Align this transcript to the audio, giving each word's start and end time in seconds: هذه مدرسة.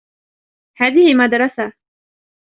هذه 0.77 1.13
مدرسة. 1.15 1.73